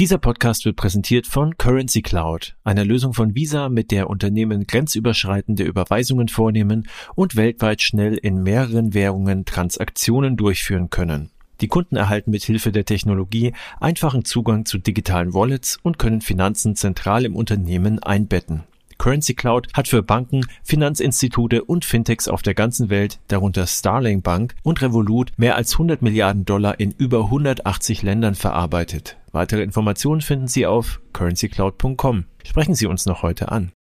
[0.00, 5.62] Dieser Podcast wird präsentiert von Currency Cloud, einer Lösung von Visa, mit der Unternehmen grenzüberschreitende
[5.62, 11.28] Überweisungen vornehmen und weltweit schnell in mehreren Währungen Transaktionen durchführen können.
[11.60, 16.76] Die Kunden erhalten mit Hilfe der Technologie einfachen Zugang zu digitalen Wallets und können Finanzen
[16.76, 18.62] zentral im Unternehmen einbetten.
[18.96, 24.54] Currency Cloud hat für Banken, Finanzinstitute und Fintechs auf der ganzen Welt, darunter Starling Bank
[24.62, 29.18] und Revolut, mehr als 100 Milliarden Dollar in über 180 Ländern verarbeitet.
[29.32, 32.24] Weitere Informationen finden Sie auf currencycloud.com.
[32.44, 33.72] Sprechen Sie uns noch heute an.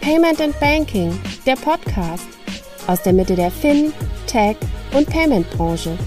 [0.00, 2.26] Payment and Banking, der Podcast
[2.86, 3.92] aus der Mitte der Fin,
[4.26, 4.56] Tech
[4.92, 5.98] und Payment Branche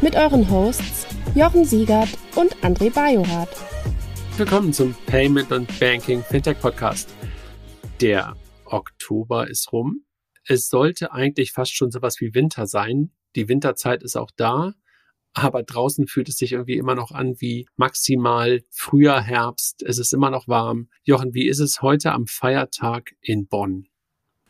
[0.00, 3.50] mit euren Hosts Jochen Siegert und André Bajorath.
[4.36, 7.12] Willkommen zum Payment und Banking Fintech Podcast.
[8.00, 10.04] Der Oktober ist rum.
[10.44, 13.10] Es sollte eigentlich fast schon sowas wie Winter sein.
[13.36, 14.74] Die Winterzeit ist auch da,
[15.32, 19.82] aber draußen fühlt es sich irgendwie immer noch an wie maximal früher Herbst.
[19.82, 20.88] Es ist immer noch warm.
[21.04, 23.86] Jochen, wie ist es heute am Feiertag in Bonn?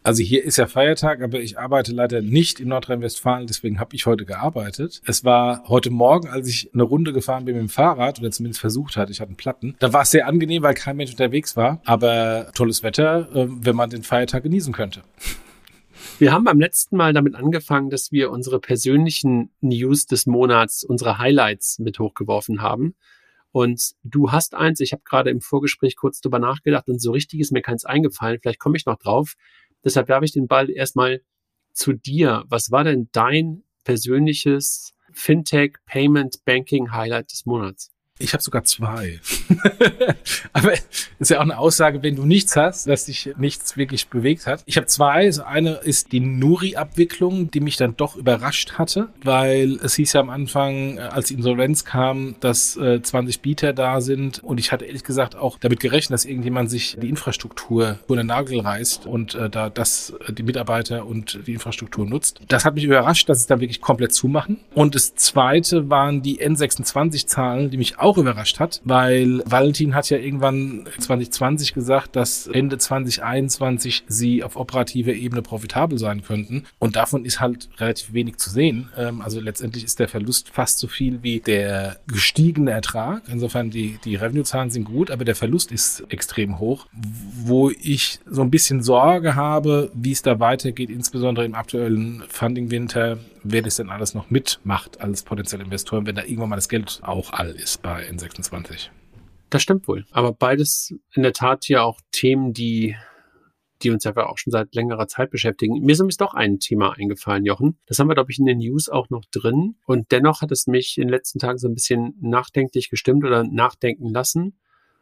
[0.02, 4.06] Also hier ist ja Feiertag, aber ich arbeite leider nicht in Nordrhein-Westfalen, deswegen habe ich
[4.06, 5.02] heute gearbeitet.
[5.04, 8.60] Es war heute Morgen, als ich eine Runde gefahren bin mit dem Fahrrad oder zumindest
[8.60, 9.76] versucht hatte, ich hatte einen Platten.
[9.78, 13.76] Da war es sehr angenehm, weil kein Mensch unterwegs war, aber tolles Wetter, äh, wenn
[13.76, 15.02] man den Feiertag genießen könnte.
[16.18, 21.18] Wir haben beim letzten Mal damit angefangen, dass wir unsere persönlichen News des Monats, unsere
[21.18, 22.94] Highlights mit hochgeworfen haben.
[23.52, 27.40] Und du hast eins, ich habe gerade im Vorgespräch kurz drüber nachgedacht und so richtig
[27.40, 29.34] ist mir keins eingefallen, vielleicht komme ich noch drauf.
[29.84, 31.22] Deshalb werfe ich den Ball erstmal
[31.72, 32.44] zu dir.
[32.48, 37.90] Was war denn dein persönliches Fintech Payment Banking Highlight des Monats?
[38.20, 39.20] Ich habe sogar zwei.
[40.52, 40.72] Aber
[41.18, 44.62] ist ja auch eine Aussage, wenn du nichts hast, dass dich nichts wirklich bewegt hat.
[44.66, 45.26] Ich habe zwei.
[45.26, 50.20] Also eine ist die Nuri-Abwicklung, die mich dann doch überrascht hatte, weil es hieß ja
[50.20, 54.42] am Anfang, äh, als die Insolvenz kam, dass äh, 20 Bieter da sind.
[54.44, 58.26] Und ich hatte ehrlich gesagt auch damit gerechnet, dass irgendjemand sich die Infrastruktur vor den
[58.26, 62.40] Nagel reißt und äh, da das äh, die Mitarbeiter und die Infrastruktur nutzt.
[62.48, 64.58] Das hat mich überrascht, dass es dann wirklich komplett zumachen.
[64.74, 70.10] Und das zweite waren die N26-Zahlen, die mich auch auch überrascht hat, weil Valentin hat
[70.10, 76.64] ja irgendwann 2020 gesagt, dass Ende 2021 sie auf operativer Ebene profitabel sein könnten.
[76.78, 78.88] Und davon ist halt relativ wenig zu sehen.
[78.96, 83.22] Ähm, also letztendlich ist der Verlust fast so viel wie der gestiegene Ertrag.
[83.30, 86.86] Insofern die, die Revenue-Zahlen sind gut, aber der Verlust ist extrem hoch,
[87.44, 93.18] wo ich so ein bisschen Sorge habe, wie es da weitergeht, insbesondere im aktuellen Funding-Winter,
[93.42, 97.00] wer das denn alles noch mitmacht als potenzielle Investoren, wenn da irgendwann mal das Geld
[97.02, 98.90] auch all ist bei N26.
[99.50, 100.06] Das stimmt wohl.
[100.10, 102.96] Aber beides in der Tat ja auch Themen, die
[103.82, 105.80] die uns ja auch schon seit längerer Zeit beschäftigen.
[105.80, 107.78] Mir ist nämlich doch ein Thema eingefallen, Jochen.
[107.86, 109.76] Das haben wir, glaube ich, in den News auch noch drin.
[109.86, 113.44] Und dennoch hat es mich in den letzten Tagen so ein bisschen nachdenklich gestimmt oder
[113.44, 114.58] nachdenken lassen.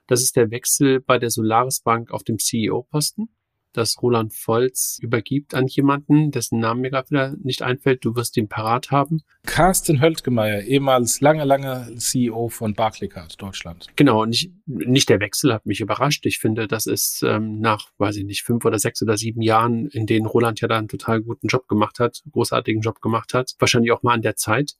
[0.06, 3.28] Das ist der Wechsel bei der Solaris Bank auf dem CEO-Posten
[3.72, 8.04] das Roland Volz übergibt an jemanden, dessen Namen mir gerade wieder nicht einfällt.
[8.04, 9.22] Du wirst ihn parat haben.
[9.44, 13.86] Carsten Höltgemeier, ehemals lange, lange CEO von Barclaycard Deutschland.
[13.96, 16.26] Genau, nicht, nicht der Wechsel hat mich überrascht.
[16.26, 19.86] Ich finde, das ist ähm, nach, weiß ich nicht, fünf oder sechs oder sieben Jahren,
[19.88, 23.54] in denen Roland ja da einen total guten Job gemacht hat, großartigen Job gemacht hat,
[23.58, 24.74] wahrscheinlich auch mal an der Zeit.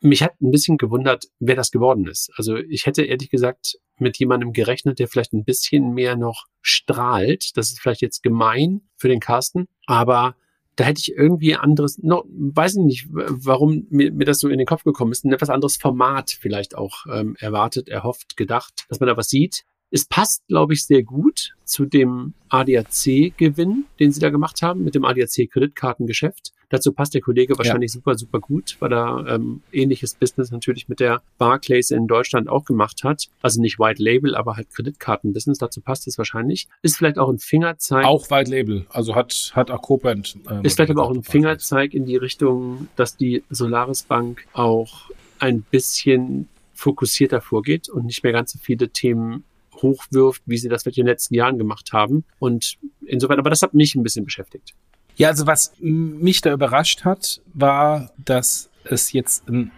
[0.00, 2.30] Mich hat ein bisschen gewundert, wer das geworden ist.
[2.36, 7.56] Also ich hätte ehrlich gesagt mit jemandem gerechnet, der vielleicht ein bisschen mehr noch strahlt.
[7.56, 10.36] Das ist vielleicht jetzt gemein für den Carsten, aber
[10.76, 14.58] da hätte ich irgendwie anderes, noch, weiß ich nicht, warum mir, mir das so in
[14.58, 19.00] den Kopf gekommen ist, ein etwas anderes Format vielleicht auch ähm, erwartet, erhofft, gedacht, dass
[19.00, 19.64] man da was sieht.
[19.90, 24.96] Es passt, glaube ich, sehr gut zu dem ADAC-Gewinn, den sie da gemacht haben, mit
[24.96, 26.52] dem ADAC-Kreditkartengeschäft.
[26.68, 27.94] Dazu passt der Kollege wahrscheinlich ja.
[27.94, 32.64] super, super gut, weil er ähm, ähnliches Business natürlich mit der Barclays in Deutschland auch
[32.64, 33.28] gemacht hat.
[33.42, 35.58] Also nicht White Label, aber halt Kreditkartenbusiness.
[35.58, 36.68] Dazu passt es wahrscheinlich.
[36.82, 38.04] Ist vielleicht auch ein Fingerzeig.
[38.04, 40.36] Auch White Label, also hat, hat auch Copent.
[40.50, 45.10] Ähm, ist vielleicht aber auch ein Fingerzeig in die Richtung, dass die Solaris Bank auch
[45.38, 49.44] ein bisschen fokussierter vorgeht und nicht mehr ganz so viele Themen
[49.82, 52.24] hochwirft, wie sie das in den letzten Jahren gemacht haben.
[52.38, 54.74] Und insofern, aber das hat mich ein bisschen beschäftigt.
[55.16, 59.70] Ja, also was mich da überrascht hat, war, dass es jetzt ein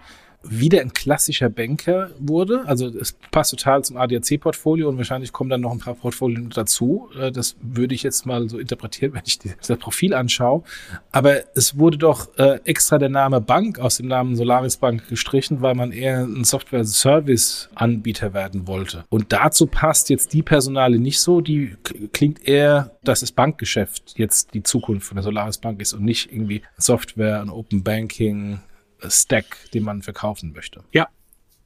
[0.49, 2.63] wieder ein klassischer Banker wurde.
[2.67, 7.09] Also es passt total zum ADAC-Portfolio und wahrscheinlich kommen dann noch ein paar Portfolien dazu.
[7.19, 10.63] Äh, das würde ich jetzt mal so interpretieren, wenn ich das Profil anschaue.
[11.13, 15.63] Aber es wurde doch äh, extra der Name Bank aus dem Namen Solaris Bank gestrichen,
[15.63, 19.05] weil man eher ein Software-Service-Anbieter werden wollte.
[19.09, 21.41] Und dazu passt jetzt die Personale nicht so.
[21.41, 21.77] Die
[22.13, 26.33] klingt eher, dass das Bankgeschäft jetzt die Zukunft von der Solaris Bank ist und nicht
[26.33, 28.61] irgendwie Software, ein Open Banking,
[29.09, 30.85] Stack, den man verkaufen möchte.
[30.93, 31.09] Ja,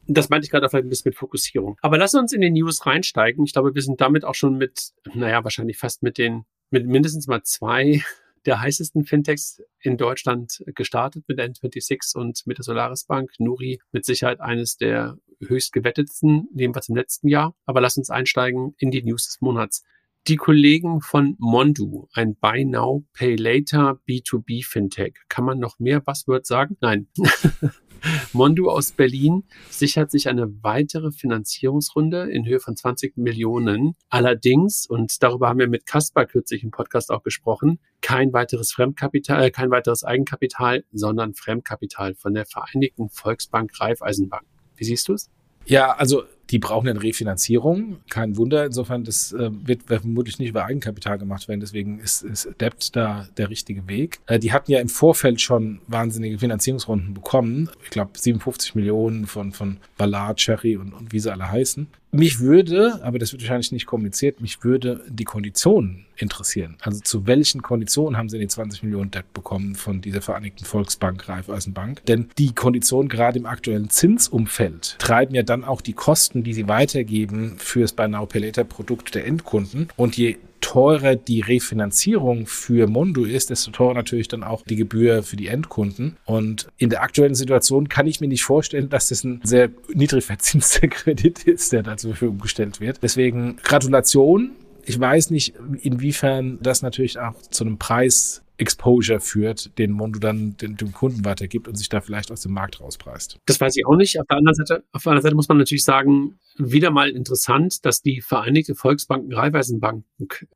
[0.06, 1.78] das meinte ich gerade vielleicht ein bisschen mit Fokussierung.
[1.82, 3.44] Aber lass uns in die News reinsteigen.
[3.44, 7.26] Ich glaube, wir sind damit auch schon mit, naja, wahrscheinlich fast mit den, mit mindestens
[7.26, 8.02] mal zwei
[8.46, 13.32] der heißesten Fintechs in Deutschland gestartet mit der N26 und mit der Solaris Bank.
[13.38, 17.54] Nuri mit Sicherheit eines der höchst gewettetsten, jedenfalls im letzten Jahr.
[17.64, 19.84] Aber lass uns einsteigen in die News des Monats.
[20.28, 25.14] Die Kollegen von Mondu, ein Buy Now, Pay Later B2B Fintech.
[25.28, 26.76] Kann man noch mehr Buzzword sagen?
[26.80, 27.08] Nein.
[28.32, 33.94] Mondu aus Berlin sichert sich eine weitere Finanzierungsrunde in Höhe von 20 Millionen.
[34.10, 39.44] Allerdings, und darüber haben wir mit Kaspar kürzlich im Podcast auch gesprochen, kein weiteres Fremdkapital,
[39.44, 44.44] äh, kein weiteres Eigenkapital, sondern Fremdkapital von der Vereinigten Volksbank Raiffeisenbank.
[44.76, 45.30] Wie siehst du es?
[45.66, 47.98] Ja, also die brauchen eine Refinanzierung.
[48.08, 48.66] Kein Wunder.
[48.66, 51.60] Insofern, das äh, wird vermutlich nicht über Eigenkapital gemacht werden.
[51.60, 54.20] Deswegen ist, ist Debt da der richtige Weg.
[54.26, 57.70] Äh, die hatten ja im Vorfeld schon wahnsinnige Finanzierungsrunden bekommen.
[57.84, 61.86] Ich glaube, 57 Millionen von, von Ballard, Cherry und, und wie sie alle heißen.
[62.12, 66.76] Mich würde, aber das wird wahrscheinlich nicht kommuniziert, mich würde die Konditionen interessieren.
[66.80, 71.28] Also zu welchen Konditionen haben sie die 20 Millionen Debt bekommen von dieser Vereinigten Volksbank,
[71.28, 72.04] Raiffeisenbank?
[72.06, 76.68] Denn die Konditionen gerade im aktuellen Zinsumfeld treiben ja dann auch die Kosten die sie
[76.68, 79.88] weitergeben fürs Buy Now Pay Later Produkt der Endkunden.
[79.96, 80.36] Und je
[80.70, 85.48] teurer die Refinanzierung für Mondo ist, desto teurer natürlich dann auch die Gebühr für die
[85.48, 86.16] Endkunden.
[86.26, 90.24] Und in der aktuellen Situation kann ich mir nicht vorstellen, dass das ein sehr niedrig
[90.24, 93.02] verzinster Kredit ist, der da zur Verfügung gestellt wird.
[93.02, 94.52] Deswegen Gratulation.
[94.84, 100.56] Ich weiß nicht, inwiefern das natürlich auch zu einem Preis Exposure führt, den Mondo dann
[100.58, 103.38] dem Kunden weitergibt und sich da vielleicht aus dem Markt rauspreist.
[103.46, 104.20] Das weiß ich auch nicht.
[104.20, 107.84] Auf der anderen Seite, auf der anderen Seite muss man natürlich sagen, wieder mal interessant,
[107.84, 110.04] dass die Vereinigte Volksbanken Raiffeisenbank,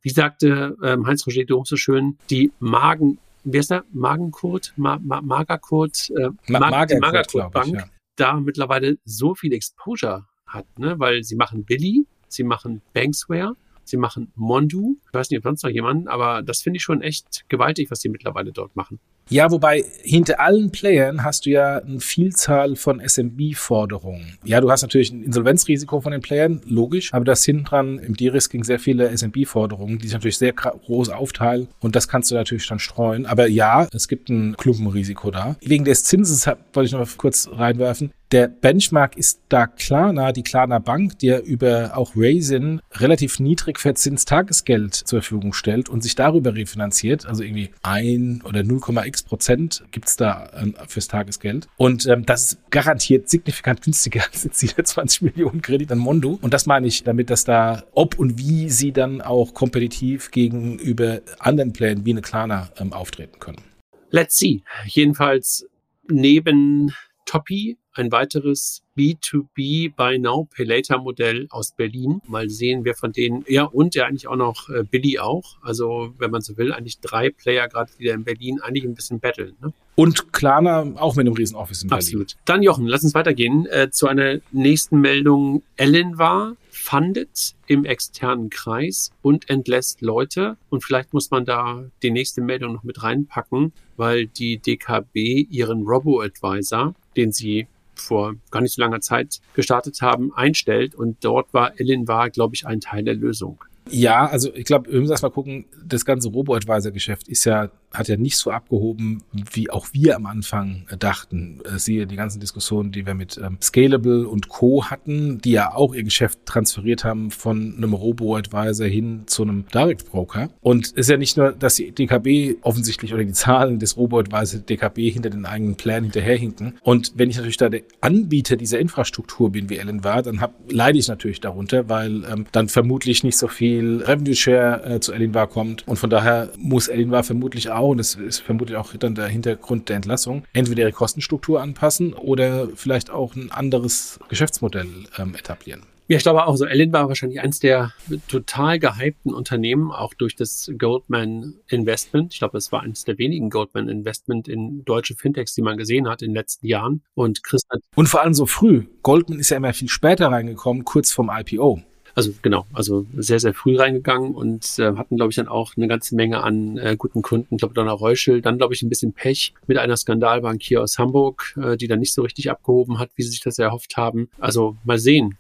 [0.03, 3.85] wie sagte ähm, Heinz-Roger Dom so schön, die Magen, wie heißt der?
[3.93, 7.85] Magenkurt, Ma, Ma, Magerkurt, äh, Ma Magerkurt Bank, ich, ja.
[8.17, 10.99] da mittlerweile so viel Exposure hat, ne?
[10.99, 14.97] weil sie machen Billy, sie machen Banksware, Sie machen Mondu.
[15.07, 18.01] Ich weiß nicht, ob sonst noch jemanden, aber das finde ich schon echt gewaltig, was
[18.01, 18.99] sie mittlerweile dort machen.
[19.31, 24.39] Ja, wobei hinter allen Playern hast du ja eine Vielzahl von SMB-Forderungen.
[24.45, 28.15] Ja, du hast natürlich ein Insolvenzrisiko von den Playern, logisch, aber das hinten dran im
[28.17, 32.67] De-Risking sehr viele SMB-Forderungen, die sich natürlich sehr groß aufteilen und das kannst du natürlich
[32.69, 33.25] dann streuen.
[33.25, 35.57] Aber ja, es gibt ein Klumpenrisiko da.
[35.63, 38.13] Wegen des Zinses wollte ich noch kurz reinwerfen.
[38.35, 44.29] Der Benchmark ist da Klarna, die Klarna Bank, die über auch Raisin relativ niedrig verzinst
[44.29, 47.27] Tagesgeld zur Verfügung stellt und sich darüber refinanziert.
[47.27, 51.69] Also irgendwie ein oder 0,x Prozent gibt's da ähm, fürs Tagesgeld.
[51.77, 56.37] Und ähm, das ist garantiert signifikant günstiger als jetzt dieser 20 Millionen Kredit an Mondo.
[56.43, 61.21] Und das meine ich damit, dass da ob und wie sie dann auch kompetitiv gegenüber
[61.39, 63.63] anderen Playern wie eine Klarna ähm, auftreten können.
[64.11, 64.65] Let's see.
[64.87, 65.69] Jedenfalls
[66.09, 66.93] neben
[67.27, 72.21] Toppy ein weiteres B2B Buy Now Pay Later Modell aus Berlin.
[72.29, 75.57] Mal sehen, wer von denen, ja, und ja eigentlich auch noch äh, Billy auch.
[75.63, 79.21] Also, wenn man so will, eigentlich drei Player gerade wieder in Berlin, eigentlich ein bisschen
[79.21, 79.57] battlen.
[79.61, 79.73] Ne?
[79.97, 82.05] Und Klarna auch mit einem Riesenoffice in Berlin.
[82.05, 82.37] Absolut.
[82.45, 85.63] Dann Jochen, lass uns weitergehen äh, zu einer nächsten Meldung.
[85.77, 90.57] Ellen war fundet im externen Kreis und entlässt Leute.
[90.69, 95.83] Und vielleicht muss man da die nächste Meldung noch mit reinpacken, weil die DKB ihren
[95.83, 97.69] Robo-Advisor, den sie
[98.01, 100.95] vor gar nicht so langer Zeit gestartet haben, einstellt.
[100.95, 103.63] Und dort war Ellen war, glaube ich, ein Teil der Lösung.
[103.91, 108.09] Ja, also ich glaube, wir müssen erst mal gucken, das ganze Robo-Advisor-Geschäft ist ja hat
[108.09, 111.61] ja nicht so abgehoben, wie auch wir am Anfang dachten.
[111.65, 114.87] Äh, siehe die ganzen Diskussionen, die wir mit ähm, Scalable und Co.
[114.87, 120.11] hatten, die ja auch ihr Geschäft transferiert haben von einem Robo-Advisor hin zu einem Direct
[120.11, 120.51] Broker.
[120.61, 124.61] Und es ist ja nicht nur, dass die DKB offensichtlich oder die Zahlen des Robo-Advisor
[124.61, 126.79] DKB hinter den eigenen Plänen hinterherhinken.
[126.83, 130.55] Und wenn ich natürlich da der Anbieter dieser Infrastruktur bin, wie Ellen war, dann hab,
[130.71, 135.13] leide ich natürlich darunter, weil ähm, dann vermutlich nicht so viel Revenue Share äh, zu
[135.13, 135.87] Elinvar kommt.
[135.87, 139.89] Und von daher muss Elinvar vermutlich auch und das ist vermutlich auch dann der Hintergrund
[139.89, 144.89] der Entlassung, entweder ihre Kostenstruktur anpassen oder vielleicht auch ein anderes Geschäftsmodell
[145.19, 145.83] ähm, etablieren.
[146.07, 146.67] Ja, ich glaube auch so.
[146.67, 147.93] Ellen war wahrscheinlich eines der
[148.29, 152.35] total gehypten Unternehmen, auch durch das Goldman Investment.
[152.35, 156.07] Ich glaube, es war eines der wenigen Goldman Investment in deutsche Fintechs, die man gesehen
[156.07, 157.03] hat in den letzten Jahren.
[157.15, 158.85] Und Chris hat Und vor allem so früh.
[159.03, 161.83] Goldman ist ja immer viel später reingekommen, kurz vom IPO.
[162.15, 165.89] Also genau, also sehr, sehr früh reingegangen und äh, hatten, glaube ich, dann auch eine
[165.89, 167.57] ganze Menge an äh, guten Kunden.
[167.57, 170.99] Ich glaube, Donner Reuschel, dann, glaube ich, ein bisschen Pech mit einer Skandalbank hier aus
[170.99, 174.29] Hamburg, äh, die dann nicht so richtig abgehoben hat, wie sie sich das erhofft haben.
[174.39, 175.37] Also mal sehen,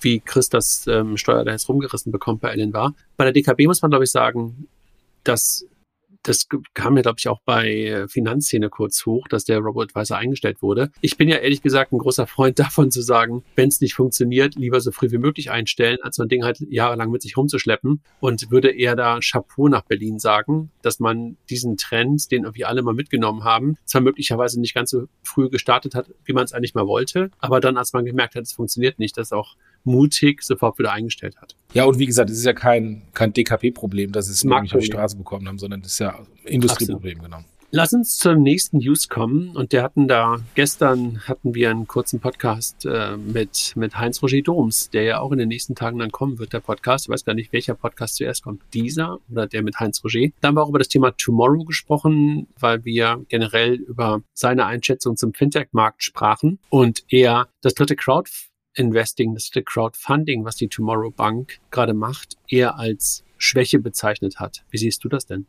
[0.00, 2.94] wie Chris das ähm, Steuer da jetzt rumgerissen bekommt bei Ellen war.
[3.16, 4.68] Bei der DKB muss man, glaube ich, sagen,
[5.24, 5.66] dass
[6.22, 10.90] das kam ja, glaube ich, auch bei Finanzszene kurz hoch, dass der Robo-Advisor eingestellt wurde.
[11.00, 14.54] Ich bin ja ehrlich gesagt ein großer Freund davon zu sagen, wenn es nicht funktioniert,
[14.54, 18.02] lieber so früh wie möglich einstellen, als so ein Ding halt jahrelang mit sich rumzuschleppen
[18.20, 22.82] und würde eher da Chapeau nach Berlin sagen, dass man diesen Trend, den irgendwie alle
[22.82, 26.74] mal mitgenommen haben, zwar möglicherweise nicht ganz so früh gestartet hat, wie man es eigentlich
[26.74, 30.78] mal wollte, aber dann, als man gemerkt hat, es funktioniert nicht, das auch mutig sofort
[30.78, 31.56] wieder eingestellt hat.
[31.74, 34.86] Ja, und wie gesagt, es ist ja kein, kein DKP-Problem, dass es irgendwie auf die
[34.86, 37.44] Straße bekommen haben, sondern das ist ja Industrieproblem, genau.
[37.74, 39.56] Lass uns zum nächsten News kommen.
[39.56, 44.42] Und der hatten da, gestern hatten wir einen kurzen Podcast äh, mit, mit Heinz Roger
[44.42, 47.06] Doms, der ja auch in den nächsten Tagen dann kommen wird, der Podcast.
[47.06, 48.60] Ich weiß gar nicht, welcher Podcast zuerst kommt.
[48.74, 50.28] Dieser oder der mit Heinz Roger.
[50.42, 55.16] Dann haben wir auch über das Thema Tomorrow gesprochen, weil wir generell über seine Einschätzung
[55.16, 58.30] zum Fintech-Markt sprachen und er das dritte Crowd
[58.74, 64.64] Investing, das Crowdfunding, was die Tomorrow Bank gerade macht, eher als Schwäche bezeichnet hat.
[64.70, 65.46] Wie siehst du das denn?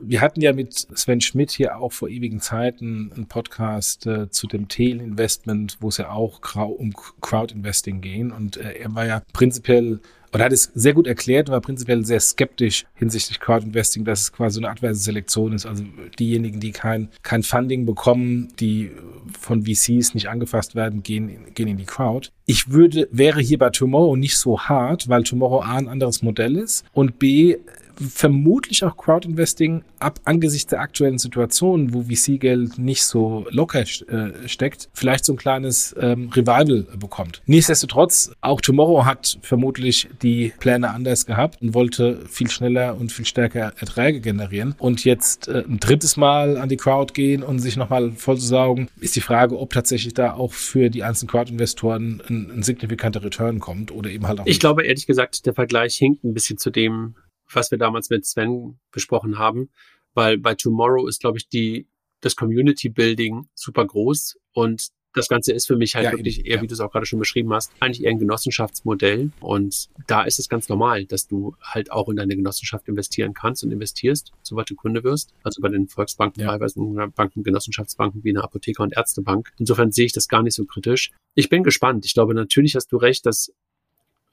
[0.00, 4.48] Wir hatten ja mit Sven Schmidt hier auch vor ewigen Zeiten einen Podcast äh, zu
[4.48, 8.32] dem Tail Investment, wo es ja auch um Crowd Investing ging.
[8.32, 10.00] Und äh, er war ja prinzipiell
[10.32, 14.32] oder hat es sehr gut erklärt, war prinzipiell sehr skeptisch hinsichtlich Crowd Investing, dass es
[14.32, 15.66] quasi eine adverse Selektion ist.
[15.66, 15.84] Also
[16.18, 18.90] diejenigen, die kein, kein Funding bekommen, die
[19.38, 22.28] von VCs nicht angefasst werden, gehen, gehen in die Crowd.
[22.46, 26.56] Ich würde, wäre hier bei Tomorrow nicht so hart, weil Tomorrow A ein anderes Modell
[26.56, 27.56] ist und B
[28.00, 34.88] vermutlich auch Crowdinvesting ab angesichts der aktuellen Situation, wo VC-Geld nicht so locker äh, steckt,
[34.92, 37.42] vielleicht so ein kleines ähm, Revival bekommt.
[37.46, 43.24] Nichtsdestotrotz, auch Tomorrow hat vermutlich die Pläne anders gehabt und wollte viel schneller und viel
[43.24, 44.74] stärker Erträge generieren.
[44.78, 49.16] Und jetzt äh, ein drittes Mal an die Crowd gehen und sich nochmal vollzusaugen, ist
[49.16, 53.90] die Frage, ob tatsächlich da auch für die einzelnen Crowd-Investoren ein, ein signifikanter Return kommt
[53.90, 54.46] oder eben halt auch.
[54.46, 54.60] Ich nicht.
[54.60, 57.14] glaube ehrlich gesagt, der Vergleich hinkt ein bisschen zu dem,
[57.52, 59.70] was wir damals mit Sven besprochen haben,
[60.14, 61.86] weil bei Tomorrow ist, glaube ich, die,
[62.20, 66.56] das Community Building super groß und das Ganze ist für mich halt ja, wirklich eher,
[66.56, 66.62] ja.
[66.62, 69.30] wie du es auch gerade schon beschrieben hast, eigentlich eher ein Genossenschaftsmodell.
[69.40, 73.64] Und da ist es ganz normal, dass du halt auch in deine Genossenschaft investieren kannst
[73.64, 75.34] und investierst, sobald du Kunde wirst.
[75.42, 76.50] Also bei den Volksbanken, ja.
[76.50, 76.80] teilweise
[77.14, 79.50] Banken, Genossenschaftsbanken wie eine Apotheker und Ärztebank.
[79.58, 81.10] Insofern sehe ich das gar nicht so kritisch.
[81.34, 82.04] Ich bin gespannt.
[82.04, 83.52] Ich glaube, natürlich hast du recht, dass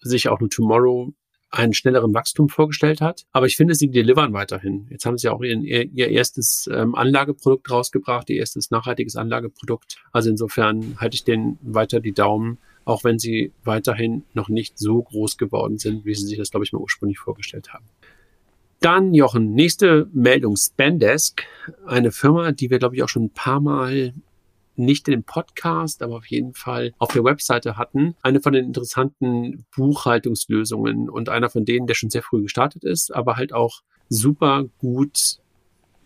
[0.01, 1.13] sich auch ein Tomorrow
[1.55, 3.25] einen schnelleren Wachstum vorgestellt hat.
[3.31, 4.87] Aber ich finde, sie delivern weiterhin.
[4.89, 9.97] Jetzt haben sie auch ihr, ihr erstes ähm, Anlageprodukt rausgebracht, ihr erstes nachhaltiges Anlageprodukt.
[10.11, 15.01] Also insofern halte ich denen weiter die Daumen, auch wenn sie weiterhin noch nicht so
[15.01, 17.85] groß geworden sind, wie sie sich das, glaube ich, mal ursprünglich vorgestellt haben.
[18.81, 21.43] Dann, Jochen, nächste Meldung, Spendesk,
[21.87, 24.13] eine Firma, die wir, glaube ich, auch schon ein paar Mal
[24.77, 28.15] nicht den Podcast, aber auf jeden Fall auf der Webseite hatten.
[28.21, 33.13] Eine von den interessanten Buchhaltungslösungen und einer von denen, der schon sehr früh gestartet ist,
[33.13, 35.39] aber halt auch super gut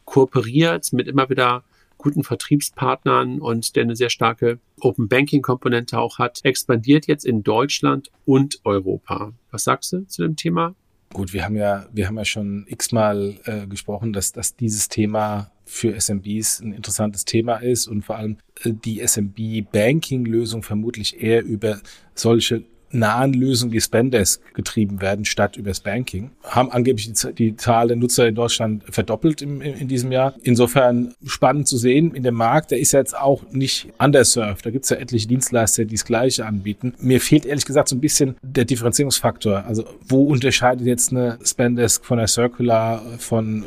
[0.05, 1.63] kooperiert mit immer wieder
[1.97, 7.43] guten Vertriebspartnern und der eine sehr starke Open Banking Komponente auch hat, expandiert jetzt in
[7.43, 9.33] Deutschland und Europa.
[9.51, 10.75] Was sagst du zu dem Thema?
[11.11, 15.51] Gut, wir haben ja, wir haben ja schon x-mal äh, gesprochen, dass, dass dieses Thema
[15.65, 21.79] für SMBs ein interessantes Thema ist und vor allem äh, die SMB-Banking-Lösung vermutlich eher über
[22.13, 26.31] solche nahen Lösungen wie Spendesk getrieben werden, statt übers Banking.
[26.43, 30.33] Haben angeblich die, Zahl der Nutzer in Deutschland verdoppelt im, in diesem Jahr.
[30.43, 32.71] Insofern spannend zu sehen in dem Markt.
[32.71, 34.65] Der ist jetzt auch nicht underserved.
[34.65, 36.93] Da gibt es ja etliche Dienstleister, die das Gleiche anbieten.
[36.99, 39.65] Mir fehlt ehrlich gesagt so ein bisschen der Differenzierungsfaktor.
[39.65, 43.65] Also wo unterscheidet jetzt eine Spendesk von der Circular, von äh,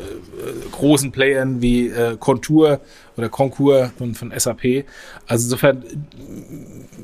[0.73, 2.81] großen Playern wie äh, Contour
[3.17, 4.85] oder Concur von, von SAP.
[5.27, 5.85] Also insofern,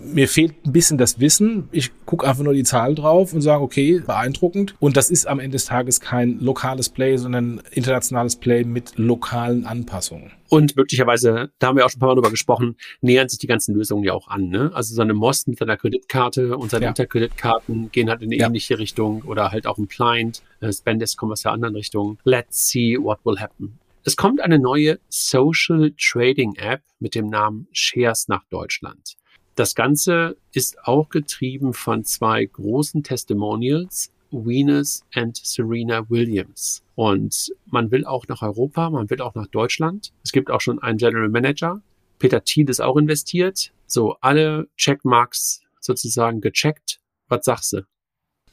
[0.05, 1.69] mir fehlt ein bisschen das Wissen.
[1.73, 4.75] Ich gucke einfach nur die Zahlen drauf und sage, okay, beeindruckend.
[4.81, 9.67] Und das ist am Ende des Tages kein lokales Play, sondern internationales Play mit lokalen
[9.67, 10.33] Anpassungen.
[10.49, 13.47] Und möglicherweise, da haben wir auch schon ein paar Mal drüber gesprochen, nähern sich die
[13.47, 14.49] ganzen Lösungen ja auch an.
[14.49, 14.71] Ne?
[14.73, 16.89] Also so eine Most mit seiner Kreditkarte und seine ja.
[16.91, 18.47] Interkreditkarten gehen halt in eine ja.
[18.47, 20.43] ähnliche Richtung oder halt auch ein Client.
[20.61, 22.19] Äh, Spendesk kommen aus der anderen Richtung.
[22.25, 23.79] Let's see what will happen.
[24.09, 29.19] Es kommt eine neue Social Trading App mit dem Namen Shares nach Deutschland.
[29.55, 36.83] Das Ganze ist auch getrieben von zwei großen Testimonials, Venus and Serena Williams.
[36.95, 40.15] Und man will auch nach Europa, man will auch nach Deutschland.
[40.25, 41.83] Es gibt auch schon einen General Manager.
[42.19, 43.75] Peter Thiel ist auch investiert.
[43.87, 46.99] So, alle Checkmarks sozusagen gecheckt.
[47.29, 47.83] Was sagst du?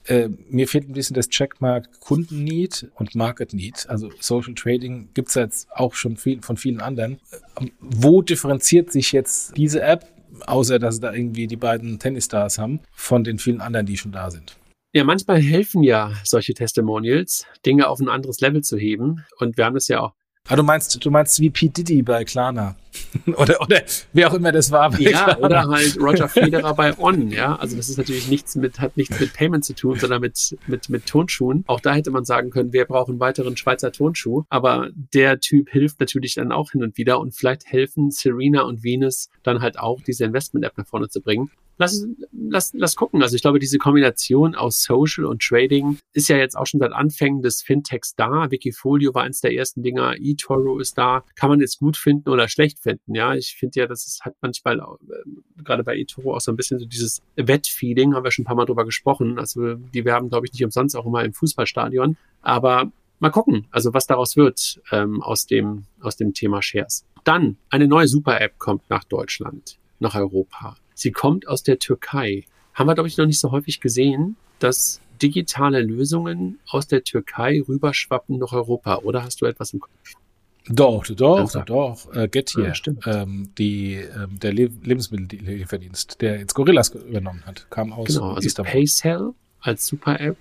[0.07, 3.85] Äh, mir fehlt ein bisschen das Checkmark Kundenneed und Market Need.
[3.89, 7.19] Also Social Trading gibt's jetzt auch schon viel, von vielen anderen.
[7.59, 10.05] Ähm, wo differenziert sich jetzt diese App,
[10.45, 14.29] außer dass da irgendwie die beiden Tennisstars haben, von den vielen anderen, die schon da
[14.29, 14.57] sind?
[14.93, 19.25] Ja, manchmal helfen ja solche Testimonials, Dinge auf ein anderes Level zu heben.
[19.39, 20.13] Und wir haben das ja auch
[20.47, 22.75] Ah, du meinst, du meinst wie Pete Diddy bei Klarna.
[23.35, 23.81] oder, oder
[24.13, 24.91] wer auch immer das war.
[24.91, 25.45] Bei ja, Klarna.
[25.45, 27.55] oder halt Roger Federer bei On, ja.
[27.55, 30.89] Also das ist natürlich nichts mit, hat nichts mit Payment zu tun, sondern mit, mit,
[30.89, 31.63] mit Tonschuhen.
[31.65, 34.43] Auch da hätte man sagen können, wir brauchen einen weiteren Schweizer Tonschuh.
[34.49, 38.83] Aber der Typ hilft natürlich dann auch hin und wieder und vielleicht helfen Serena und
[38.83, 43.22] Venus dann halt auch, diese Investment-App nach vorne zu bringen lass, lass, lass gucken.
[43.22, 46.94] Also ich glaube, diese Kombination aus Social und Trading ist ja jetzt auch schon seit
[46.94, 48.50] Anfängen des Fintechs da.
[48.51, 51.24] Wikifolio war eins der ersten Dinger, eToro ist da.
[51.36, 53.15] Kann man jetzt gut finden oder schlecht finden.
[53.15, 56.79] Ja, ich finde ja, das hat manchmal äh, gerade bei eToro auch so ein bisschen
[56.79, 59.39] so dieses Wettfeeling, haben wir schon ein paar Mal drüber gesprochen.
[59.39, 62.17] Also die werben, glaube ich, nicht umsonst auch immer im Fußballstadion.
[62.41, 67.05] Aber mal gucken, also was daraus wird ähm, aus, dem, aus dem Thema Shares.
[67.24, 70.77] Dann eine neue Super-App kommt nach Deutschland, nach Europa.
[70.95, 72.45] Sie kommt aus der Türkei.
[72.73, 77.61] Haben wir, glaube ich, noch nicht so häufig gesehen, dass digitale Lösungen aus der Türkei
[77.67, 78.97] rüberschwappen nach Europa.
[78.97, 80.13] Oder hast du etwas im Kopf?
[80.67, 82.13] Doch, doch, also, doch.
[82.15, 87.93] Äh, Gettier, ja, ähm, die, ähm, der Le Lebensmittellieferdienst, der jetzt Gorillas übernommen hat, kam
[87.93, 88.71] aus genau, also Istanbul.
[88.71, 90.37] PayCell als Super-App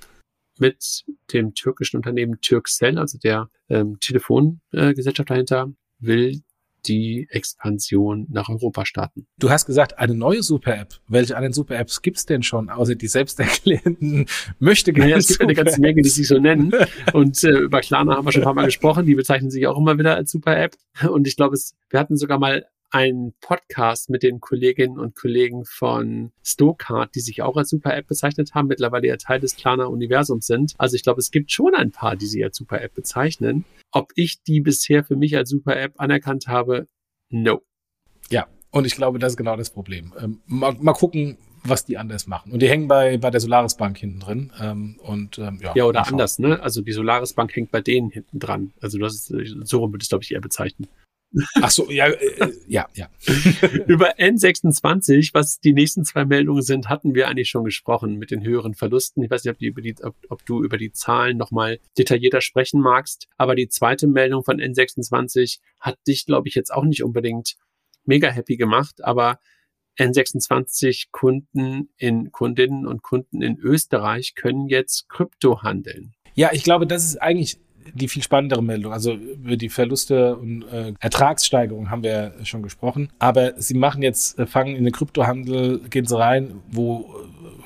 [0.58, 6.40] mit dem türkischen Unternehmen Turkcell, also der ähm, Telefongesellschaft äh, dahinter, will
[6.87, 9.26] die Expansion nach Europa starten.
[9.38, 10.95] Du hast gesagt, eine neue Super-App.
[11.09, 14.26] Welche anderen Super-Apps gibt's denn schon, außer die selbsterklärenden
[14.59, 16.73] möchte gerne ja, Es gibt eine ganze Menge, die sich so nennen.
[17.12, 19.07] Und äh, über Klarna haben wir schon ein paar Mal gesprochen.
[19.07, 20.76] Die bezeichnen sich auch immer wieder als Super-App.
[21.09, 21.57] Und ich glaube,
[21.91, 27.43] wir hatten sogar mal einen Podcast mit den Kolleginnen und Kollegen von Stokart, die sich
[27.43, 30.75] auch als Super-App bezeichnet haben, mittlerweile ja Teil des Klarna-Universums sind.
[30.79, 33.65] Also ich glaube, es gibt schon ein paar, die sie als Super-App bezeichnen.
[33.91, 36.87] Ob ich die bisher für mich als Super-App anerkannt habe,
[37.31, 37.63] no.
[38.31, 40.13] Ja, und ich glaube, das ist genau das Problem.
[40.21, 42.53] Ähm, mal, mal gucken, was die anders machen.
[42.53, 44.53] Und die hängen bei, bei der Solaris Bank hinten drin.
[44.61, 46.63] Ähm, und, ähm, ja, ja, oder anders, ne?
[46.63, 48.73] Also die Solaris Bank hängt bei denen hinten dran.
[48.81, 50.87] Also das ist, so rum würde ich, glaube ich, eher bezeichnen.
[51.61, 53.09] Ach so, ja, äh, ja, ja.
[53.87, 58.45] über N26, was die nächsten zwei Meldungen sind, hatten wir eigentlich schon gesprochen mit den
[58.45, 59.23] höheren Verlusten.
[59.23, 62.41] Ich weiß nicht, ob, die über die, ob, ob du über die Zahlen nochmal detaillierter
[62.41, 63.28] sprechen magst.
[63.37, 67.56] Aber die zweite Meldung von N26 hat dich, glaube ich, jetzt auch nicht unbedingt
[68.04, 69.02] mega happy gemacht.
[69.02, 69.39] Aber
[69.99, 76.15] N26 Kunden in Kundinnen und Kunden in Österreich können jetzt Krypto handeln.
[76.35, 77.58] Ja, ich glaube, das ist eigentlich
[77.92, 78.92] die viel spannendere Meldung.
[78.92, 83.08] Also über die Verluste und äh, Ertragssteigerung haben wir schon gesprochen.
[83.18, 87.10] Aber sie machen jetzt, äh, fangen in den Kryptohandel, gehen sie rein, wo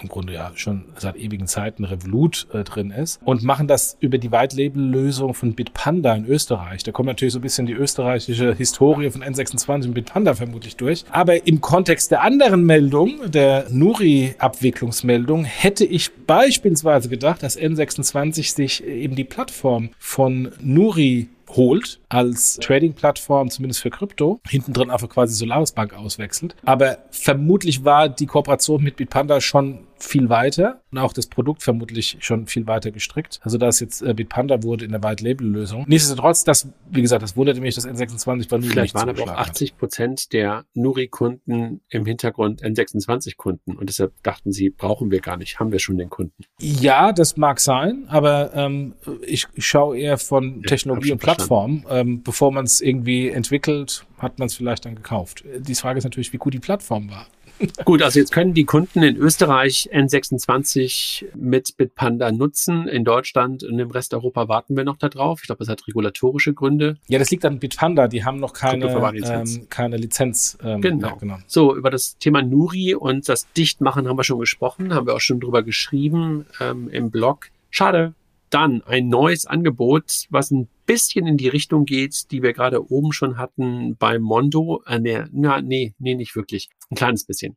[0.02, 4.18] im Grunde ja schon seit ewigen Zeiten Revolut äh, drin ist und machen das über
[4.18, 6.82] die White-Label-Lösung von Bitpanda in Österreich.
[6.82, 11.04] Da kommt natürlich so ein bisschen die österreichische Historie von N26 und Bitpanda vermutlich durch.
[11.10, 18.84] Aber im Kontext der anderen Meldung, der Nuri-Abwicklungsmeldung, hätte ich beispielsweise gedacht, dass N26 sich
[18.84, 25.34] eben die Plattform von Nuri holt als Trading-Plattform, zumindest für Krypto, hinten drin einfach quasi
[25.34, 26.56] Solaris Bank auswechselt.
[26.64, 32.16] Aber vermutlich war die Kooperation mit Bitpanda schon viel weiter und auch das Produkt vermutlich
[32.20, 33.40] schon viel weiter gestrickt.
[33.42, 35.84] Also da es jetzt äh, Bitpanda wurde in der White Label Lösung.
[35.88, 39.28] Nichtsdestotrotz, das, wie gesagt, das wunderte mich, dass N26 bei Nuri Vielleicht waren aber auch
[39.28, 45.58] 80 Prozent der Nuri-Kunden im Hintergrund N26-Kunden und deshalb dachten sie, brauchen wir gar nicht,
[45.60, 46.44] haben wir schon den Kunden.
[46.60, 48.94] Ja, das mag sein, aber ähm,
[49.26, 51.84] ich, ich schaue eher von Technologie und Plattform.
[51.88, 55.44] Ähm, bevor man es irgendwie entwickelt, hat man es vielleicht dann gekauft.
[55.58, 57.26] Die Frage ist natürlich, wie gut die Plattform war.
[57.84, 62.86] Gut, also jetzt können die Kunden in Österreich N26 mit Bitpanda nutzen.
[62.88, 65.40] In Deutschland und im Rest Europa warten wir noch darauf.
[65.40, 66.96] Ich glaube, das hat regulatorische Gründe.
[67.08, 68.08] Ja, das liegt an Bitpanda.
[68.08, 69.56] Die haben noch keine Lizenz.
[69.56, 71.08] Ähm, keine Lizenz ähm, genau.
[71.08, 71.38] Ja, genau.
[71.46, 75.20] So, über das Thema Nuri und das Dichtmachen haben wir schon gesprochen, haben wir auch
[75.20, 77.50] schon drüber geschrieben ähm, im Blog.
[77.70, 78.14] Schade,
[78.50, 83.12] dann ein neues Angebot, was ein bisschen in die Richtung geht, die wir gerade oben
[83.12, 84.82] schon hatten bei Mondo.
[84.86, 86.70] Äh, nee, na, nee, nee, nicht wirklich.
[86.90, 87.56] Ein kleines bisschen.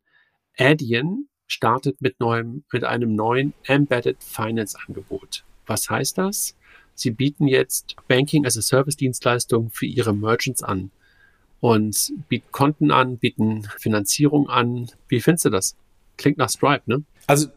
[0.60, 5.46] Adyen startet mit neuem, mit einem neuen Embedded Finance Angebot.
[5.66, 6.56] Was heißt das?
[6.94, 10.92] Sie bieten jetzt Banking as a Service Dienstleistung für ihre Merchants an.
[11.62, 14.92] und bieten Konten an, bieten Finanzierung an.
[15.08, 15.78] Wie findest du das?
[16.18, 17.04] Klingt nach Stripe, ne?
[17.28, 17.48] Also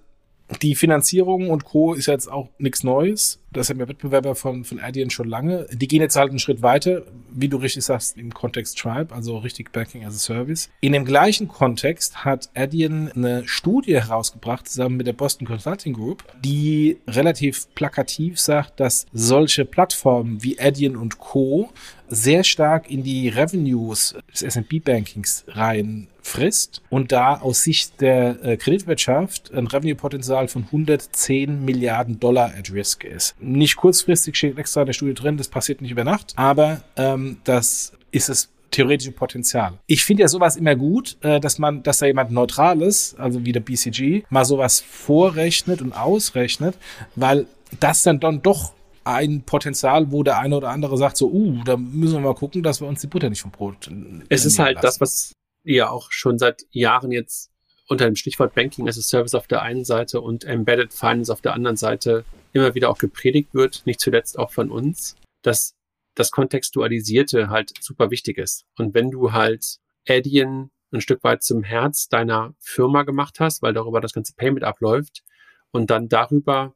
[0.61, 1.95] die Finanzierung und Co.
[1.95, 3.41] ist jetzt auch nichts Neues.
[3.51, 5.67] Das haben ja Wettbewerber von, von Adyen schon lange.
[5.73, 9.39] Die gehen jetzt halt einen Schritt weiter, wie du richtig sagst, im Kontext Stripe, also
[9.39, 10.71] richtig Banking as a Service.
[10.81, 16.25] In dem gleichen Kontext hat Adyen eine Studie herausgebracht, zusammen mit der Boston Consulting Group,
[16.43, 21.71] die relativ plakativ sagt, dass solche Plattformen wie Adyen und Co.
[22.15, 28.57] sehr stark in die Revenues des S&P-Bankings rein frisst und da aus Sicht der äh,
[28.57, 33.35] Kreditwirtschaft ein Revenue-Potenzial von 110 Milliarden Dollar at risk ist.
[33.41, 37.39] Nicht kurzfristig steht extra in der Studie drin, das passiert nicht über Nacht, aber ähm,
[37.45, 39.75] das ist es theoretische Potenzial.
[39.87, 43.53] Ich finde ja sowas immer gut, äh, dass man, dass da jemand Neutrales, also wie
[43.53, 46.77] der BCG, mal sowas vorrechnet und ausrechnet,
[47.15, 47.47] weil
[47.81, 48.73] das dann dann doch
[49.05, 52.63] ein Potenzial, wo der eine oder andere sagt so, uh, da müssen wir mal gucken,
[52.63, 53.91] dass wir uns die Butter nicht vom Brot.
[54.29, 54.87] Es ist halt lassen.
[54.87, 55.33] das, was
[55.65, 57.51] ja auch schon seit Jahren jetzt
[57.89, 61.41] unter dem Stichwort Banking as a Service auf der einen Seite und Embedded Finance auf
[61.41, 65.75] der anderen Seite immer wieder auch gepredigt wird, nicht zuletzt auch von uns, dass
[66.15, 68.65] das Kontextualisierte halt super wichtig ist.
[68.79, 73.75] Und wenn du halt Adyen ein Stück weit zum Herz deiner Firma gemacht hast, weil
[73.75, 75.25] darüber das ganze Payment abläuft
[75.73, 76.75] und dann darüber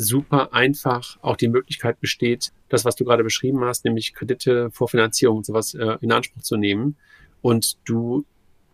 [0.00, 5.38] super einfach auch die Möglichkeit besteht, das, was du gerade beschrieben hast, nämlich Kredite, Vorfinanzierung
[5.38, 6.96] und sowas äh, in Anspruch zu nehmen
[7.42, 8.24] und du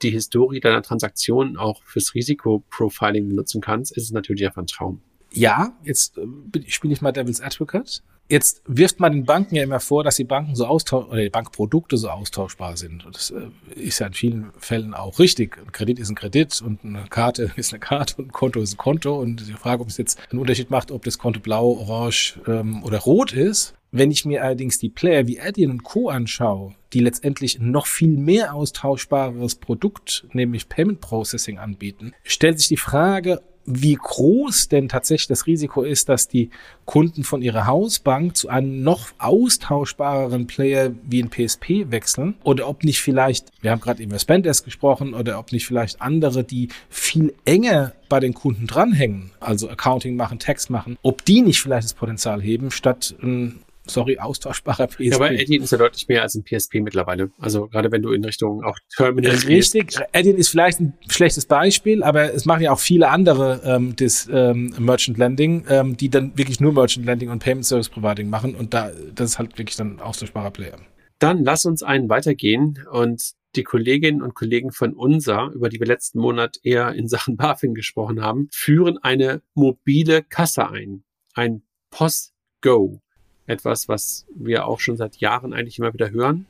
[0.03, 5.01] die Historie deiner Transaktionen auch fürs Risikoprofiling benutzen kannst, ist es natürlich einfach ein Traum.
[5.33, 6.27] Ja, jetzt äh,
[6.69, 8.03] spiele ich mal Devil's Advocate.
[8.29, 11.31] Jetzt wirft man den Banken ja immer vor, dass die Banken so austausch oder die
[11.31, 13.07] Bankprodukte so austauschbar sind.
[13.07, 15.59] Und das äh, ist ja in vielen Fällen auch richtig.
[15.59, 18.75] Ein Kredit ist ein Kredit und eine Karte ist eine Karte und ein Konto ist
[18.75, 19.17] ein Konto.
[19.21, 22.83] Und die Frage, ob es jetzt einen Unterschied macht, ob das Konto blau, orange ähm,
[22.83, 23.75] oder rot ist.
[23.93, 26.09] Wenn ich mir allerdings die Player wie Adyen und Co.
[26.09, 32.77] anschaue, die letztendlich noch viel mehr austauschbares Produkt, nämlich Payment Processing anbieten, stellt sich die
[32.77, 36.50] Frage, wie groß denn tatsächlich das Risiko ist, dass die
[36.85, 42.35] Kunden von ihrer Hausbank zu einem noch austauschbareren Player wie ein PSP wechseln?
[42.44, 46.44] Oder ob nicht vielleicht, wir haben gerade über Spendesk gesprochen, oder ob nicht vielleicht andere,
[46.44, 51.61] die viel enger bei den Kunden dranhängen, also Accounting machen, Text machen, ob die nicht
[51.61, 55.01] vielleicht das Potenzial heben, statt ein sorry, austauschbarer PSP.
[55.01, 57.31] Ja, aber Adyen ist ja deutlich mehr als ein PSP mittlerweile.
[57.38, 60.27] Also gerade wenn du in Richtung auch Terminals Richtig, gehst.
[60.27, 64.75] Ist vielleicht ein schlechtes Beispiel, aber es machen ja auch viele andere ähm, das ähm,
[64.79, 68.75] Merchant Lending, ähm, die dann wirklich nur Merchant Lending und Payment Service Providing machen und
[68.75, 70.77] da das ist halt wirklich dann austauschbarer Player.
[71.18, 75.87] Dann lass uns einen weitergehen und die Kolleginnen und Kollegen von UNSA, über die wir
[75.87, 81.05] letzten Monat eher in Sachen BaFin gesprochen haben, führen eine mobile Kasse ein.
[81.35, 83.01] Ein POS Go
[83.46, 86.46] etwas, was wir auch schon seit Jahren eigentlich immer wieder hören.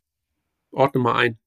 [0.73, 1.39] Ordne mal ein.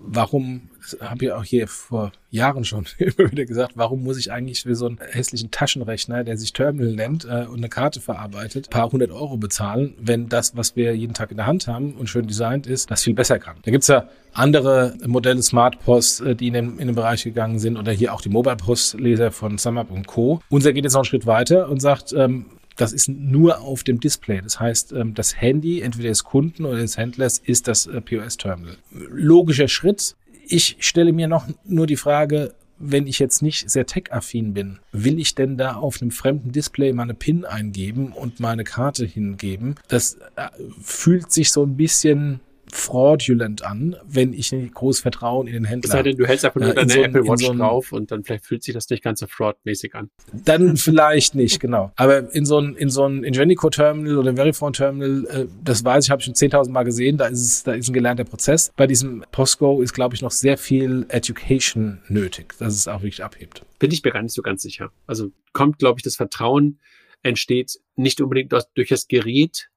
[0.00, 0.68] Warum,
[1.00, 4.76] habe ich auch hier vor Jahren schon immer wieder gesagt, warum muss ich eigentlich für
[4.76, 9.10] so einen hässlichen Taschenrechner, der sich Terminal nennt äh, und eine Karte verarbeitet, paar hundert
[9.10, 12.68] Euro bezahlen, wenn das, was wir jeden Tag in der Hand haben und schön designt
[12.68, 13.56] ist, das viel besser kann.
[13.62, 17.58] Da gibt's ja andere Modelle Smart Post, äh, die in den, in den Bereich gegangen
[17.58, 20.40] sind oder hier auch die Mobile Post Leser von SumUp und Co.
[20.48, 22.46] Unser geht jetzt noch einen Schritt weiter und sagt, ähm,
[22.78, 24.40] das ist nur auf dem Display.
[24.40, 28.76] Das heißt, ähm, das Handy, entweder des Kunden oder des Händlers, ist das äh, POS-Terminal.
[28.90, 30.16] Logischer Schritt.
[30.46, 35.18] Ich stelle mir noch nur die Frage, wenn ich jetzt nicht sehr tech-affin bin, will
[35.18, 39.74] ich denn da auf einem fremden Display meine PIN eingeben und meine Karte hingeben?
[39.88, 40.48] Das äh,
[40.80, 42.40] fühlt sich so ein bisschen
[42.72, 45.98] fraudulent an, wenn ich nicht groß Vertrauen in den Händler habe.
[45.98, 48.10] Es sei denn, du hältst einfach nur äh, deine so Apple Watch so drauf und
[48.10, 50.10] dann vielleicht fühlt sich das nicht ganz so fraudmäßig an.
[50.32, 51.92] Dann vielleicht nicht, genau.
[51.96, 56.20] Aber in so ein, in so ein Ingenico-Terminal oder Verifone-Terminal, äh, das weiß ich, habe
[56.20, 58.72] ich schon 10.000 Mal gesehen, da ist es, da ist ein gelernter Prozess.
[58.76, 63.24] Bei diesem Postgo ist, glaube ich, noch sehr viel Education nötig, dass es auch wirklich
[63.24, 63.64] abhebt.
[63.78, 64.90] Bin ich mir gar nicht so ganz sicher.
[65.06, 66.78] Also kommt, glaube ich, das Vertrauen
[67.22, 69.68] entsteht nicht unbedingt durch das Gerät,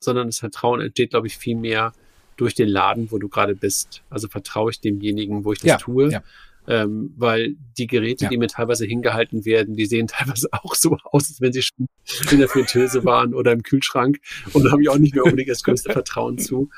[0.00, 1.92] sondern das Vertrauen entsteht, glaube ich, viel mehr
[2.40, 4.02] durch den Laden, wo du gerade bist.
[4.08, 6.10] Also vertraue ich demjenigen, wo ich das ja, tue.
[6.10, 6.22] Ja.
[6.66, 8.30] Ähm, weil die Geräte, ja.
[8.30, 11.88] die mir teilweise hingehalten werden, die sehen teilweise auch so aus, als wenn sie schon
[12.30, 14.18] in der Fritteuse waren oder im Kühlschrank
[14.52, 16.70] und da habe ich auch nicht mehr unbedingt das größte Vertrauen zu.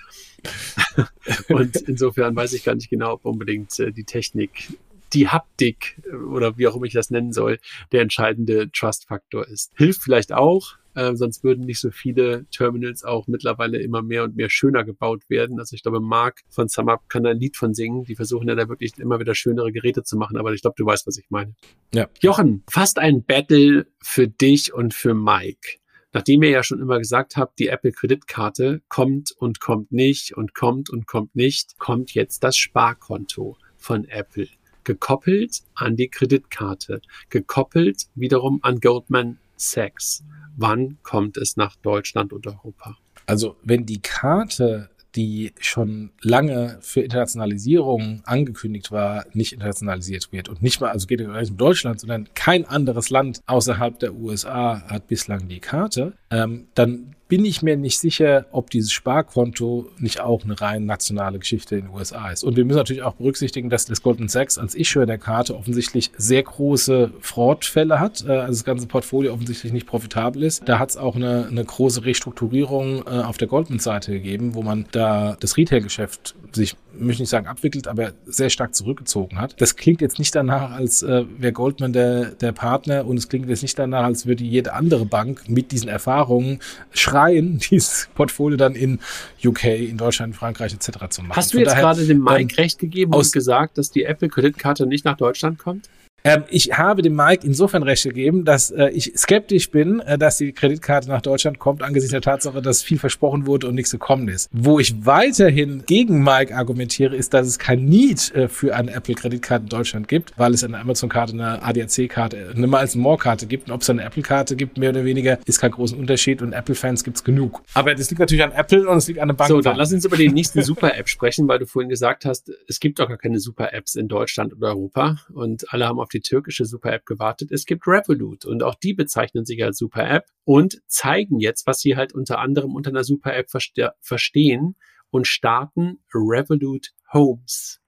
[1.48, 4.68] und insofern weiß ich gar nicht genau, ob unbedingt äh, die Technik,
[5.14, 7.58] die Haptik äh, oder wie auch immer ich das nennen soll,
[7.92, 9.72] der entscheidende Trust-Faktor ist.
[9.76, 14.36] Hilft vielleicht auch, äh, sonst würden nicht so viele Terminals auch mittlerweile immer mehr und
[14.36, 15.58] mehr schöner gebaut werden.
[15.58, 18.04] Also ich glaube, Mark von SumUp kann da ein Lied von singen.
[18.04, 20.84] Die versuchen ja da wirklich immer wieder schönere Geräte zu machen, aber ich glaube, du
[20.84, 21.54] weißt, was ich meine.
[21.94, 22.08] Ja.
[22.20, 25.78] Jochen, fast ein Battle für dich und für Mike.
[26.14, 30.90] Nachdem ihr ja schon immer gesagt habt, die Apple-Kreditkarte kommt und kommt nicht und kommt
[30.90, 34.48] und kommt nicht, kommt jetzt das Sparkonto von Apple.
[34.84, 40.24] Gekoppelt an die Kreditkarte, gekoppelt wiederum an Goldman Sachs.
[40.56, 42.96] Wann kommt es nach Deutschland und Europa?
[43.26, 50.48] Also wenn die Karte die schon lange für Internationalisierung angekündigt war, nicht internationalisiert wird.
[50.48, 54.82] Und nicht mal, also geht es um Deutschland, sondern kein anderes Land außerhalb der USA
[54.88, 60.20] hat bislang die Karte, ähm, dann bin ich mir nicht sicher, ob dieses Sparkonto nicht
[60.20, 62.44] auch eine rein nationale Geschichte in den USA ist.
[62.44, 66.10] Und wir müssen natürlich auch berücksichtigen, dass das Goldman Sachs als Issuer der Karte offensichtlich
[66.18, 70.68] sehr große Fraudfälle hat, äh, also das ganze Portfolio offensichtlich nicht profitabel ist.
[70.68, 74.84] Da hat es auch eine, eine große Restrukturierung äh, auf der Goldman-Seite gegeben, wo man
[74.92, 79.58] da das Retail-Geschäft sich, möchte nicht sagen abwickelt, aber sehr stark zurückgezogen hat.
[79.58, 83.48] Das klingt jetzt nicht danach, als äh, wäre Goldman der, der Partner und es klingt
[83.48, 88.56] jetzt nicht danach, als würde jede andere Bank mit diesen Erfahrungen schreiben, Reihen dieses Portfolio
[88.56, 88.98] dann in
[89.44, 91.08] UK, in Deutschland, Frankreich etc.
[91.10, 91.36] zu machen.
[91.36, 94.86] Hast du Von jetzt gerade dem Mike ähm, recht gegeben und gesagt, dass die Apple-Kreditkarte
[94.86, 95.88] nicht nach Deutschland kommt?
[96.24, 100.36] Ähm, ich habe dem Mike insofern recht gegeben, dass äh, ich skeptisch bin, äh, dass
[100.36, 104.28] die Kreditkarte nach Deutschland kommt, angesichts der Tatsache, dass viel versprochen wurde und nichts gekommen
[104.28, 104.48] ist.
[104.52, 109.64] Wo ich weiterhin gegen Mike argumentiere, ist, dass es kein Need äh, für eine Apple-Kreditkarte
[109.64, 113.68] in Deutschland gibt, weil es eine Amazon-Karte, eine ADAC-Karte, eine Miles More-Karte gibt.
[113.68, 117.02] Und ob es eine Apple-Karte gibt, mehr oder weniger, ist kein großer Unterschied und Apple-Fans
[117.02, 117.62] gibt es genug.
[117.74, 119.48] Aber das liegt natürlich an Apple und es liegt an der Bank.
[119.48, 122.78] So, dann lass uns über die nächste Super-App sprechen, weil du vorhin gesagt hast, es
[122.78, 126.64] gibt doch gar keine Super-Apps in Deutschland oder Europa und alle haben auf die türkische
[126.64, 127.50] Super-App gewartet.
[127.50, 131.96] Es gibt Revolut und auch die bezeichnen sich als Super-App und zeigen jetzt, was sie
[131.96, 134.76] halt unter anderem unter einer Super-App verste verstehen
[135.10, 137.80] und starten Revolut Homes.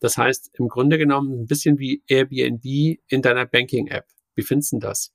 [0.00, 4.06] Das heißt, im Grunde genommen ein bisschen wie Airbnb in deiner Banking-App.
[4.34, 5.12] Wie findest du das?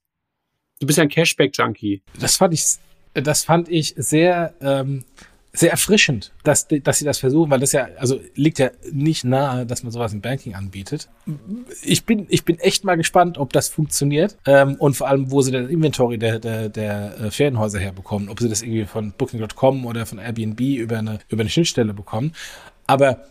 [0.78, 2.02] Du bist ja ein Cashback-Junkie.
[2.20, 2.64] Das fand ich,
[3.14, 5.04] das fand ich sehr, ähm,
[5.56, 9.64] sehr erfrischend, dass, dass sie das versuchen, weil das ja, also liegt ja nicht nahe,
[9.64, 11.08] dass man sowas im Banking anbietet.
[11.82, 15.40] Ich bin, ich bin echt mal gespannt, ob das funktioniert ähm, und vor allem, wo
[15.40, 19.86] sie das Inventory der, der, der äh, Ferienhäuser herbekommen, ob sie das irgendwie von Booking.com
[19.86, 22.32] oder von Airbnb über eine, über eine Schnittstelle bekommen.
[22.86, 23.22] Aber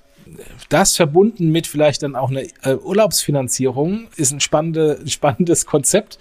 [0.69, 6.17] das verbunden mit vielleicht dann auch eine äh, Urlaubsfinanzierung ist ein, spannende, ein spannendes Konzept.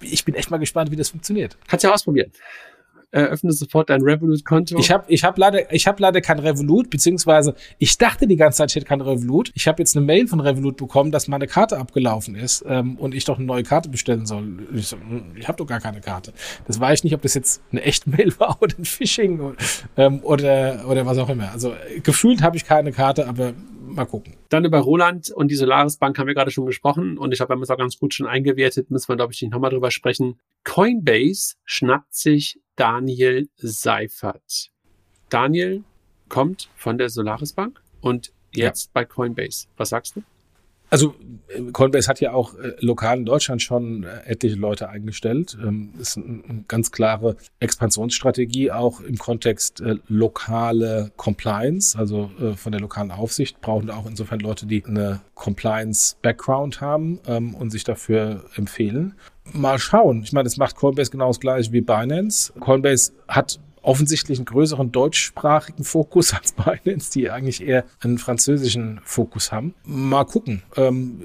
[0.00, 1.58] Ich bin echt mal gespannt, wie das funktioniert.
[1.66, 2.30] Kannst ja ausprobieren
[3.10, 4.78] eröffne sofort dein Revolut-Konto.
[4.78, 8.58] Ich habe ich hab leider, ich hab leider kein Revolut, beziehungsweise ich dachte die ganze
[8.58, 9.50] Zeit, ich hätte kein Revolut.
[9.54, 13.14] Ich habe jetzt eine Mail von Revolut bekommen, dass meine Karte abgelaufen ist ähm, und
[13.14, 14.66] ich doch eine neue Karte bestellen soll.
[14.74, 16.32] Ich, hm, ich habe doch gar keine Karte.
[16.66, 19.56] Das weiß ich nicht, ob das jetzt eine echte Mail war oder ein Phishing oder,
[19.96, 21.50] ähm, oder, oder was auch immer.
[21.52, 23.54] Also gefühlt habe ich keine Karte, aber
[23.98, 24.34] mal gucken.
[24.48, 27.50] Dann über Roland und die Solaris Bank haben wir gerade schon gesprochen und ich habe
[27.50, 29.90] wir haben es auch ganz gut schon eingewertet, müssen wir glaube ich nicht nochmal drüber
[29.90, 30.40] sprechen.
[30.64, 34.70] Coinbase schnappt sich Daniel Seifert.
[35.28, 35.84] Daniel
[36.28, 38.90] kommt von der Solaris Bank und jetzt ja.
[38.94, 39.66] bei Coinbase.
[39.76, 40.22] Was sagst du?
[40.90, 41.14] Also
[41.72, 45.56] Coinbase hat ja auch äh, lokal in Deutschland schon äh, etliche Leute eingestellt.
[45.62, 52.52] Ähm, ist eine ein ganz klare Expansionsstrategie, auch im Kontext äh, lokale Compliance, also äh,
[52.54, 57.84] von der lokalen Aufsicht brauchen auch insofern Leute, die eine Compliance-Background haben ähm, und sich
[57.84, 59.14] dafür empfehlen.
[59.52, 60.22] Mal schauen.
[60.22, 62.52] Ich meine, das macht Coinbase genau das gleiche wie Binance.
[62.60, 69.50] Coinbase hat offensichtlich einen größeren deutschsprachigen Fokus als Binance, die eigentlich eher einen französischen Fokus
[69.50, 69.74] haben.
[69.84, 70.62] Mal gucken.
[70.76, 71.22] Ähm,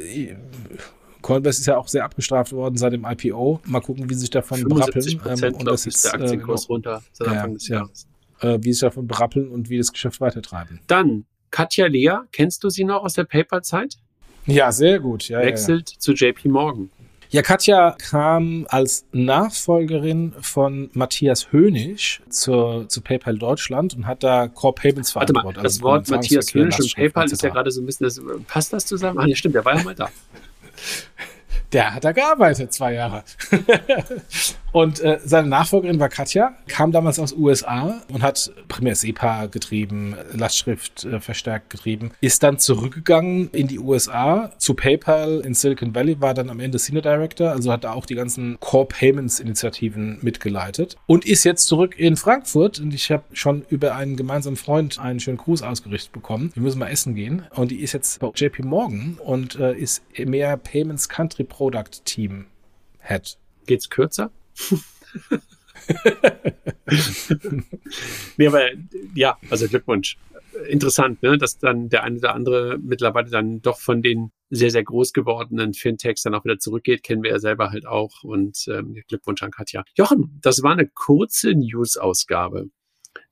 [1.22, 3.60] Coinbase ist ja auch sehr abgestraft worden seit dem IPO.
[3.66, 5.22] Mal gucken, wie sich davon berappeln.
[5.26, 8.08] Ähm, und das ist der Aktienkurs äh, runter seit Anfang ja, des Jahres.
[8.42, 8.54] Ja.
[8.54, 10.80] Äh, wie sich davon berappeln und wie das Geschäft weitertreiben.
[10.88, 13.98] Dann Katja Lea, kennst du sie noch aus der PayPal-Zeit?
[14.46, 15.28] Ja, sehr gut.
[15.28, 16.00] Ja, Wechselt ja.
[16.00, 16.90] zu JP Morgan.
[17.34, 24.48] Ja, Katja kam als Nachfolgerin von Matthias Hönig zur, zu PayPal Deutschland und hat da
[24.48, 25.58] Core Payments verantwortet.
[25.66, 28.72] Das also Wort Matthias Hönig und PayPal ist ja gerade so ein bisschen, das, passt
[28.72, 29.18] das zusammen?
[29.18, 30.12] Ah, ja, stimmt, der war ja mal da.
[31.74, 33.24] Der hat da gearbeitet, zwei Jahre.
[34.72, 40.16] und äh, seine Nachfolgerin war Katja, kam damals aus USA und hat primär SEPA getrieben,
[40.34, 46.22] Lastschrift äh, verstärkt getrieben, ist dann zurückgegangen in die USA zu PayPal in Silicon Valley,
[46.22, 50.20] war dann am Ende Senior Director, also hat da auch die ganzen Core Payments Initiativen
[50.22, 55.00] mitgeleitet und ist jetzt zurück in Frankfurt und ich habe schon über einen gemeinsamen Freund
[55.00, 56.52] einen schönen Gruß ausgerichtet bekommen.
[56.54, 60.04] Wir müssen mal essen gehen und die ist jetzt bei JP Morgan und äh, ist
[60.20, 62.48] mehr Payments Country Pro Product Team
[63.00, 63.38] Head.
[63.68, 64.32] Geht's kürzer?
[68.36, 68.72] nee, aber
[69.16, 70.18] ja, also Glückwunsch.
[70.68, 74.84] Interessant, ne, dass dann der eine oder andere mittlerweile dann doch von den sehr, sehr
[74.84, 78.26] groß gewordenen Fintechs dann auch wieder zurückgeht, kennen wir ja selber halt auch.
[78.26, 79.86] Und ähm, Glückwunsch an Katja.
[79.96, 82.72] Jochen, das war eine kurze News-Ausgabe.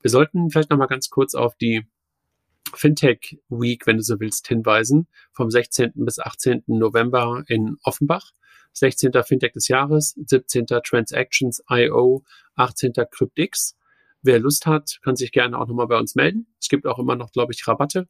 [0.00, 1.84] Wir sollten vielleicht nochmal ganz kurz auf die
[2.74, 5.08] Fintech Week, wenn du so willst, hinweisen.
[5.32, 5.92] Vom 16.
[5.94, 6.64] bis 18.
[6.66, 8.32] November in Offenbach.
[8.74, 9.12] 16.
[9.24, 10.66] Fintech des Jahres, 17.
[10.66, 12.92] Transactions IO, 18.
[13.10, 13.76] CryptX.
[14.22, 16.46] Wer Lust hat, kann sich gerne auch nochmal bei uns melden.
[16.60, 18.08] Es gibt auch immer noch, glaube ich, Rabatte.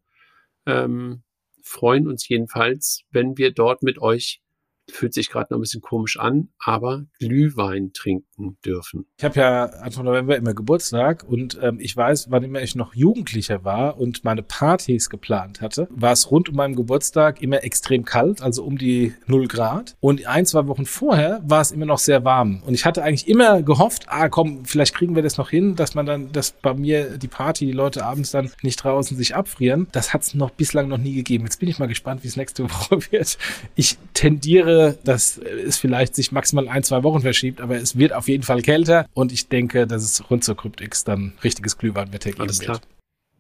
[0.67, 1.23] Ähm,
[1.63, 4.42] freuen uns jedenfalls, wenn wir dort mit euch
[4.91, 9.07] fühlt sich gerade noch ein bisschen komisch an, aber Glühwein trinken dürfen.
[9.17, 12.95] Ich habe ja Anfang November immer Geburtstag und ähm, ich weiß, wann immer ich noch
[12.95, 18.05] Jugendlicher war und meine Partys geplant hatte, war es rund um meinen Geburtstag immer extrem
[18.05, 19.97] kalt, also um die 0 Grad.
[20.01, 22.63] Und ein, zwei Wochen vorher war es immer noch sehr warm.
[22.67, 25.95] Und ich hatte eigentlich immer gehofft, ah komm, vielleicht kriegen wir das noch hin, dass
[25.95, 29.87] man dann, dass bei mir die Party, die Leute abends dann nicht draußen sich abfrieren.
[29.93, 31.45] Das hat es noch bislang noch nie gegeben.
[31.45, 33.39] Jetzt bin ich mal gespannt, wie es nächste Woche wird.
[33.75, 34.72] Ich tendiere
[35.05, 38.63] dass es vielleicht sich maximal ein, zwei Wochen verschiebt, aber es wird auf jeden Fall
[38.63, 42.77] kälter und ich denke, dass es rund zur Cryptix dann richtiges Glühweinwetter geben Alles klar.
[42.77, 42.89] wird.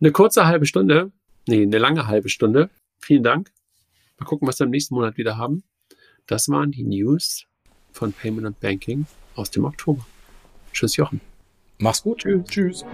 [0.00, 1.12] Eine kurze halbe Stunde,
[1.46, 2.70] nee, eine lange halbe Stunde.
[2.98, 3.52] Vielen Dank.
[4.18, 5.64] Mal gucken, was wir im nächsten Monat wieder haben.
[6.26, 7.46] Das waren die News
[7.92, 10.06] von Payment und Banking aus dem Oktober.
[10.72, 11.20] Tschüss, Jochen.
[11.78, 12.18] Mach's gut.
[12.20, 12.44] Tschüss.
[12.48, 12.84] Tschüss.